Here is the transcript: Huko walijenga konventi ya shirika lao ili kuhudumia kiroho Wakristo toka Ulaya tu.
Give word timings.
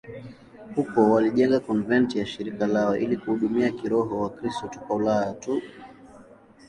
Huko 0.75 1.11
walijenga 1.11 1.59
konventi 1.59 2.19
ya 2.19 2.25
shirika 2.25 2.67
lao 2.67 2.97
ili 2.97 3.17
kuhudumia 3.17 3.71
kiroho 3.71 4.19
Wakristo 4.21 4.67
toka 4.67 4.93
Ulaya 4.93 5.33
tu. 5.33 5.61